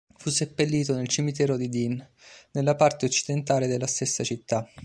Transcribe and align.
Fu 0.17 0.31
seppellito 0.31 0.95
nel 0.95 1.07
cimitero 1.07 1.57
di 1.57 1.69
Dean, 1.69 2.09
nella 2.53 2.73
parte 2.75 3.05
occidentale 3.05 3.67
della 3.67 3.85
stessa 3.85 4.23
città. 4.23 4.67